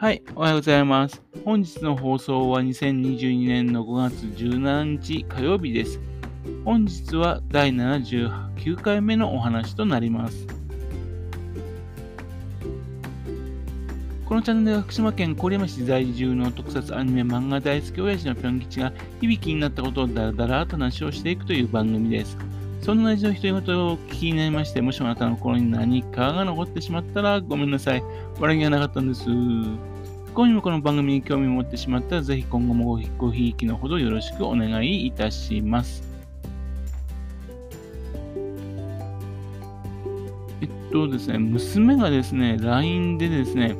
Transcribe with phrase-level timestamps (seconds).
[0.00, 1.20] はい、おはようございます。
[1.44, 4.14] 本日の放送は2022年の5月
[4.44, 6.00] 17日火曜日です。
[6.64, 10.46] 本日は第79回目のお話となります。
[14.24, 22.38] このチャンネルは福島県郡山市在住の特撮アニメ漫画大好き親父のぴょん吉が響きになったことをダラダラと話をしていくという番組です。
[22.80, 28.02] そんな親父の独り言を聞きになりまして、もしもあなたの心に何かが残ってしまったらごめんなさい。
[28.40, 29.24] 悪気はなかったんです。
[29.24, 36.02] 不幸にもこの番組に興味を持ってしまったら、ぜひ今後もごひいきのほどよろしくお願いいたします。
[40.62, 43.76] えっとですね、娘がですね、LINE でですね、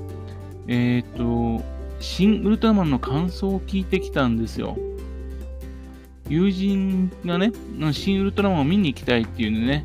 [0.69, 1.63] えっと、
[2.01, 4.77] 新ウルトラマンの感想を聞いてきたんですよ。
[6.31, 7.53] 友人がね、
[7.93, 9.85] 新ウルトラマンを見に行きたいっていうんでね、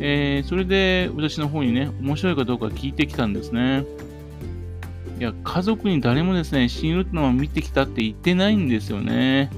[0.00, 3.84] えーそれで私の方にね、面白いかどうか聞いてきたんですね。
[5.20, 9.50] いや、家族に誰もですね、新ウルトラマン見てきたって言ってないんですよね。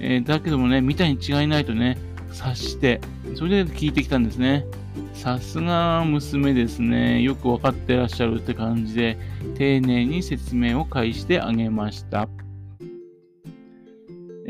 [0.00, 1.96] えーだけどもね、見たに違いないとね、
[2.32, 3.00] 察して、
[3.36, 4.66] それで聞いてきたんですね。
[5.14, 7.22] さすが娘ですね。
[7.22, 9.16] よくわかってらっしゃるって感じで、
[9.56, 12.28] 丁寧に説明を返してあげました。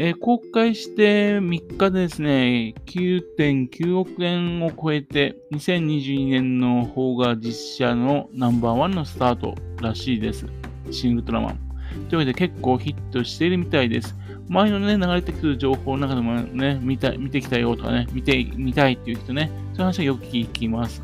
[0.04, 10.46] えー公開して3日でですね、9.9億円を超えて、2022年の方が実写のナンバーワンのスタートらしいです。
[10.90, 11.58] シン・ウルトラマン。
[12.08, 14.16] というわけで結構ヒットしているみたいです。
[14.48, 21.00] 前のね、流れてくる情報の中でもね、見た見てきたよとかね、見て、見たいっていう人ね、そういう話はよく聞きます。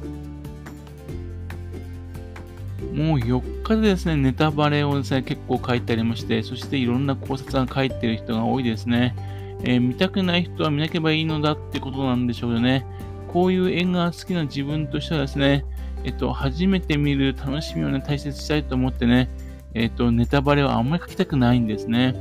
[2.99, 9.15] もう4日でですね、ネタバレをですね、結構書いてありまして、そしていろんな考察が書いてる人が多いですね。
[9.63, 12.85] えー見たくない人は見なければいいのだってことなんでしょうね。
[13.33, 15.65] こういう映画が好きな自分としてはですね、
[16.03, 19.31] えっと、初めて見る楽しみをね、大切したいと思ってね、
[19.75, 22.15] えっと、ネタバレはあんまり書きたくないんですね。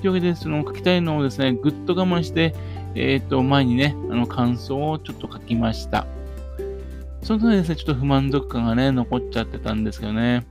[0.00, 2.54] というわけで、その書きたいのをですね、ぐっと我慢して、
[2.96, 6.06] えっと、前にね、あの、感想をちょっと書きました。
[7.22, 10.46] その時ですね、ちょっと不満足感がね、残っちゃってたんですけどね。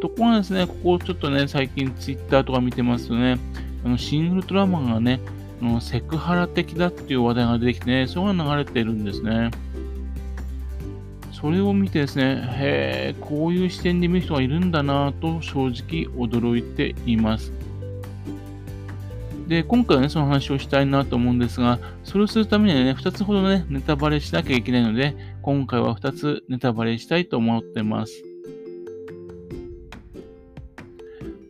[0.00, 3.38] ところがですね、ここちょっとね、最近ツイッターとか見てますとね、
[3.84, 5.20] あの、シン・ウルトラマンがね、
[5.62, 9.50] あのセクハラ的だっていう話題が出てきてね、それが流れてるんですね。
[11.32, 17.52] それを見てですね、へえ、こういう視点で見る人がいるんだなぁと正直驚いています。
[19.46, 28.24] で、今回はね、その話をしたいなと思うんですが、それをするためにはね、2つほどね、ネタバレしなきゃいけないので、今回は2つネタバレしたいと思ってます。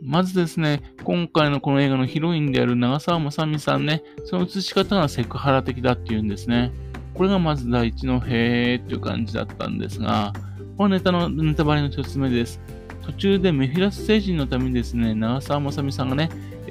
[0.02, 6.72] まずですね、今回のこの映画のヒロインである長澤まさみさんね、その映し方がセクハラ的だっていうんですね。
[7.14, 10.32] これがまず第一のへーっていう感じだったんですが、
[10.76, 12.60] このネタのネタバレの一つ目です。
[13.02, 16.28] 途中でメフィラス星人のためにですね、長澤まさみさんがね、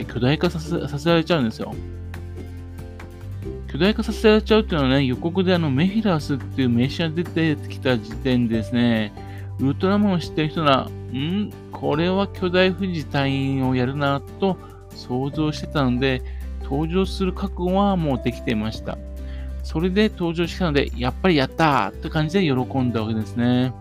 [0.07, 1.73] 巨大化させさせられちゃうんですよ。
[3.71, 9.13] 巨大化させられちゃうっていうのはね、予告であのメフィラスっていう名詞が出てきた時点でですね、
[9.59, 14.57] ウルトラマンを知ってる人なら、んこれは巨大富士隊員をやるなと
[14.91, 16.21] 想像してたので、
[16.63, 18.97] 登場する覚悟はもうできていました。
[19.63, 23.73] それで登場したので、やっぱりやったーって感じで喜んだわけですね。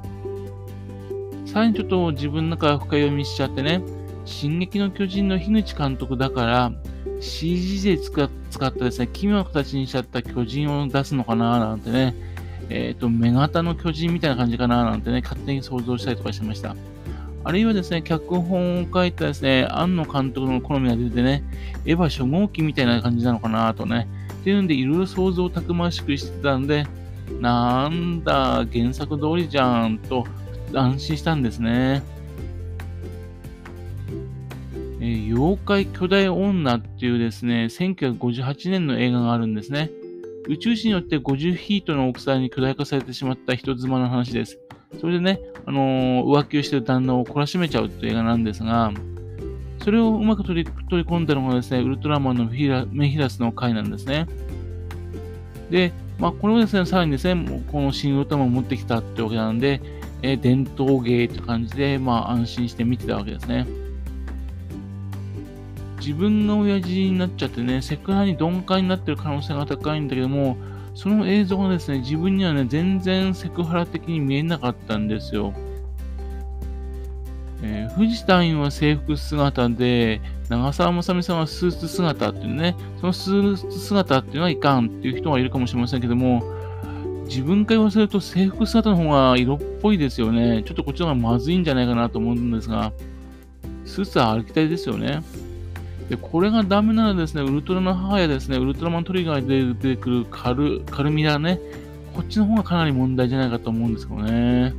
[1.44, 3.82] さらにちょっと自分の中深読みしちゃってね、
[4.24, 6.72] 進撃の巨人の樋口監督だから、
[7.20, 12.14] CG で使ったですね、奇妙な形にしちゃった巨人を出すのかななんてね、
[12.68, 16.74] えっ、と、目型の巨人みたいな感じかななんてね、勝手に想像したりとかしてました。
[17.44, 21.42] あるいはですね、脚本を書いたですね、庵野監督の好みが出てね、
[21.84, 26.86] エヴァ初号機みたいな感じなのかなとね、っていうんで、いろいろ想像をたくましくしてたんで、
[27.40, 30.24] なんだ、原作通りじゃんと
[30.72, 32.02] 安心したんですね。
[35.02, 39.90] えー妖怪巨大女っていうですね、1958年の映画があるんですね。
[40.48, 44.60] 宇宙人によって50フィートの大きさに巨大化されてしまった人妻の話です。
[45.00, 48.92] それでね、あのー浮気をしてる旦那を懲らしめちゃうっていう映画なんですが、
[49.82, 52.44] それをうまく取り取り込んだのがですね、ウルトラマンの
[52.92, 54.28] メヒラスの回なんですね。
[55.68, 59.80] で、まあ、これをですね、さらにですね、この新ウルトラマンを持ってきたってわけなんで、
[60.22, 63.66] えー伝統芸って感じで、まあ、安心して見てたわけですね。
[66.02, 70.56] 自分が親父になっちゃってね、セクハラに鈍感になってる可能性が高いんだけども、
[70.96, 75.54] その映像がですね、自分にはね、全然セクハラ的に見えなかったんですよ。
[77.62, 86.42] えー、藤田院は制服姿で、長澤まさみさんはスーツ姿っていうね、そのスーツ姿っていうのはいかんっていう人はいるかもしれませんけども、
[87.26, 90.64] 自分から言わせると制服姿の方が色っぽいですよね。
[90.66, 92.92] ちょっとこっちの方がまずいんじゃないかなと思うんですが、
[93.84, 95.22] スーツは歩きたいですよね。
[96.08, 101.60] で、これがダメならですね、ウルトラの母やですね、ウルトラマントリガーで出てくるカル、カルミラね、
[102.14, 104.74] こっちの方がかなり問題じゃないかと思うんですけどね。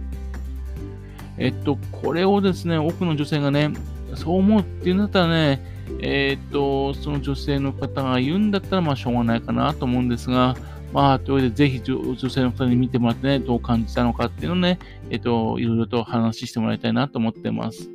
[1.37, 3.71] えっと、これをですね、多くの女性がね、
[4.15, 5.65] そう思うっていうんだったらね、
[5.99, 10.55] えっと、その女性の方が言うんだったら、まあ、しょうがないかなと思うんですが、
[10.93, 14.77] まあ、というわけで、ぜひ女性の方に見てもらってね、どう感じたのかっていうのをね、
[15.09, 17.89] えっと、いろいろと話してもらいたいなと思ってます。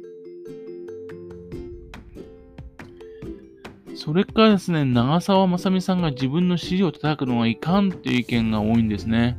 [4.09, 9.37] それからですね、長澤まさみさんが自分の尻を叩くのはいかんっていう意見が多いんですね。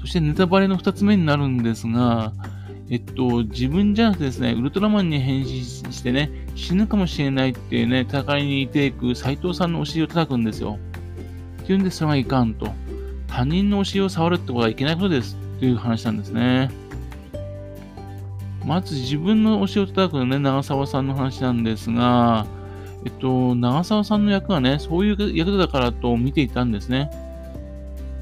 [0.00, 2.32] そしてネタバレの2つ目になるんですが、
[2.90, 10.80] えっと、自分じゃなくてですね、ウルトラマンに変身してね、死ぬかもしれないっていうね、戦いに出ていく斎藤さんのお尻を叩くんですよ。
[11.62, 12.72] っていうんで、それがいかんと。
[13.28, 16.72] 他人のお尻を触るってことはいけないことですっていう話なんですね。
[18.64, 22.44] まず自分のお尻を叩くのね、長澤さんの話なんですが、
[23.06, 27.08] えっと、長澤さんの役がね、そういう役だからと見ていたんですね。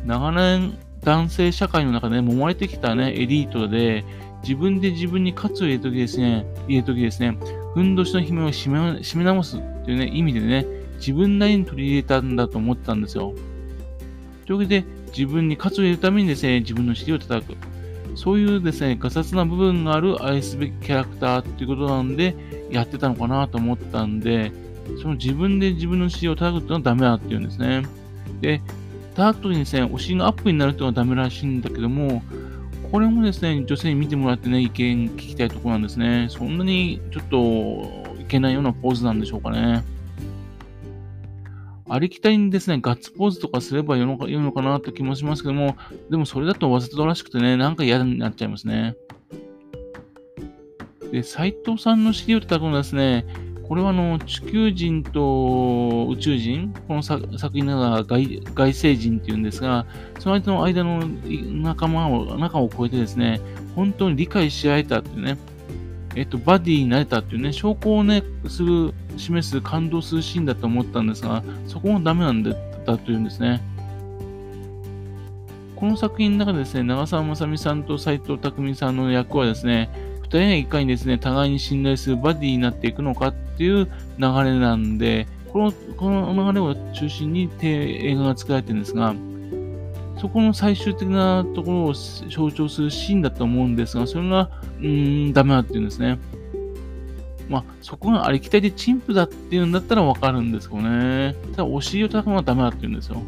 [0.05, 4.05] 長年、男性社会の中で、ね、揉まれてきたね、エリートで、
[4.43, 7.39] 自分で自分に喝を入れるときですね、入れるときですね、
[7.73, 10.67] ふんどしの姫を締め締め直すっていうね、意味でね、
[10.99, 13.33] 自分なりに取り入れたんだと思ったんですよ。
[14.45, 14.85] というわけで、
[15.17, 17.57] 自分に喝を入れるためにですね、自分の尻を叩く。
[18.17, 22.37] そういうですね、ガサツな部分がある愛すべきキャラクターっていうことなんで、
[22.71, 24.53] やってたのかなと思ったんで、
[25.01, 27.85] その自分で自分の尻を叩くっていうのはダメだっていうんですね。
[28.41, 28.61] で、
[29.15, 32.23] 叩くときにですね、お尻がアップになるっていうのはダメらしいんだけども、
[32.91, 36.29] これもですね、女性に見てもらってね、意見聞きたいところなんですね。
[36.31, 39.85] そんなにちょっといけないようなポーズなんでしょうかね。
[41.89, 45.77] ありきたりにですね、ガッツポーズとかすればいいのかいいのかなって気もしますけども、
[46.11, 48.97] でもそれだとわざとらしくてね、なんか嫌になっちゃいますね。
[51.13, 53.27] で、斎藤さんの尻を叩くのはですね、
[53.69, 59.87] これはあの、地球人と宇宙人、この作品なら外外星人っていうんですが、
[60.19, 61.07] その間の間の
[61.63, 63.41] 仲間を、仲を超えてですね、
[63.75, 65.39] 本当に理解し合えたっていうね、
[66.15, 73.63] えっと、バディになれたっていうね、証拠をね、する、示す、感動するシーンだと思ったんですが、そこもダメなんだだというんですね。
[75.75, 79.91] この作品の中でですね、長澤まさみさんと斎藤工さんの役はですね、
[80.23, 89.15] 二人がいかにですね、互いに信頼するバディになっていくのかっっていう流れなんで、この、この流れを中心に映画が作られてるんですが、
[90.21, 96.19] そこの最終的なところを象徴するシーンだと思うんですが、それが、うーん、ダメだっていうんですね。
[97.49, 101.37] まあ、そこがありきたりで陳腐だっていうんだったらわかるんですけどね。
[101.53, 103.23] ただ、お尻を叩くのはダメだって言うんですよ。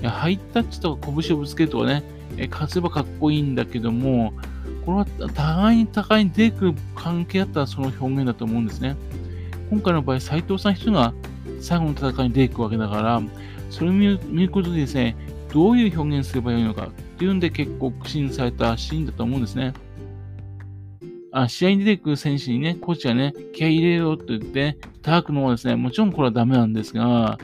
[0.00, 2.02] いや、ハイタッチとか拳をぶつけるとかね、
[2.38, 4.32] え勝てばかっこいいんだけども、
[4.86, 8.96] これは互いに互いに出てくる関係だったらその表現だと思うんですね。
[9.70, 11.14] 今回の場合、斎藤さん一人が
[11.60, 13.22] 最後の戦いに出ていくわけだから、
[13.70, 15.16] それを見ることでですね、
[15.52, 19.72] どういう表現すればいいのかっていうんで結構苦心されたシーンだと思うんですね。
[21.32, 27.38] あ、試合に出てくる選手にね、コーチがね、気合い入れろって言って、叩くのはですね、もちろんこれはダメなんですが、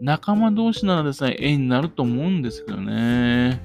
[0.00, 3.60] 仲間同士ならですね、絵になると思うんですけどね。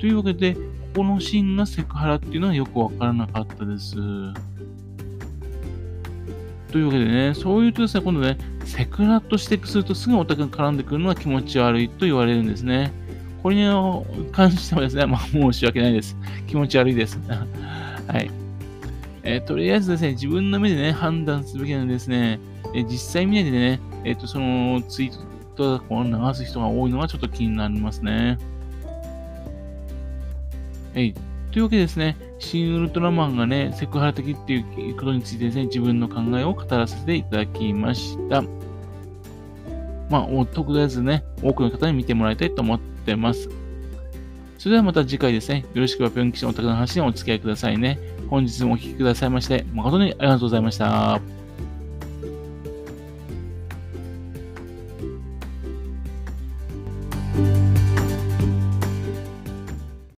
[0.00, 0.60] というわけで、こ
[0.96, 3.96] このシーンがセクハラっていうのはよくわからなかったです。
[6.70, 12.92] というわけでね、そういうとですね、今度ね、セクラと指摘するとすぐオタクが絡んでくるのは気持ち悪いと言われるんですね。
[13.42, 13.64] これに
[14.32, 16.16] 関してはですね、まあ申し訳ないです。
[16.46, 17.18] 気持ち悪いです。
[17.28, 18.30] はい。
[19.22, 22.38] えー、とりあえずですね、自分の目でね、判断すべきなんですね、
[22.74, 25.10] えー、実際見ないでね、えっ、ー、と、そのツイー
[25.56, 28.38] トとか流す人が多いのはちょっと気になりますね。
[30.94, 31.14] はい。
[31.50, 38.42] というわけでですね、新ウルトラマンがね、セクハラ的っていうことについてですね、自分の考えを語らせていただきました。
[40.08, 43.48] まあ、とりあえずね、多くの方に見てもらいたいと思ってます。
[44.58, 47.98] それではまた次回ですね、よろしくはぴょん吉のお宅の話にお付き合いくださいね。
[48.28, 51.39] 本日もお聴きくださいまして、誠にありがとうございました。